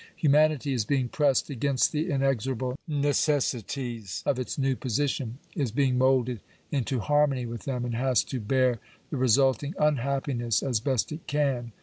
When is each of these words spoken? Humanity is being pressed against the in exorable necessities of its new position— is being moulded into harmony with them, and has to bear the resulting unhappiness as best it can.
Humanity 0.15 0.73
is 0.73 0.83
being 0.83 1.09
pressed 1.09 1.51
against 1.51 1.91
the 1.91 2.09
in 2.09 2.21
exorable 2.21 2.75
necessities 2.87 4.23
of 4.25 4.39
its 4.39 4.57
new 4.57 4.75
position— 4.75 5.37
is 5.55 5.69
being 5.71 5.95
moulded 5.99 6.39
into 6.71 7.01
harmony 7.01 7.45
with 7.45 7.65
them, 7.65 7.85
and 7.85 7.93
has 7.93 8.23
to 8.23 8.39
bear 8.39 8.79
the 9.11 9.17
resulting 9.17 9.75
unhappiness 9.77 10.63
as 10.63 10.79
best 10.79 11.11
it 11.11 11.27
can. 11.27 11.71